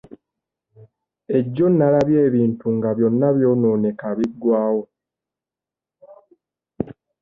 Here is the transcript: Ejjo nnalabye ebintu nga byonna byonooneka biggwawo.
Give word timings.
Ejjo 1.37 1.65
nnalabye 1.71 2.17
ebintu 2.27 2.65
nga 2.77 2.89
byonna 2.97 3.27
byonooneka 3.35 4.07
biggwawo. 4.17 4.83